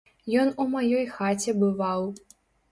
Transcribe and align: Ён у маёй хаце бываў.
Ён 0.43 0.47
у 0.63 0.65
маёй 0.71 1.05
хаце 1.19 1.57
бываў. 1.67 2.11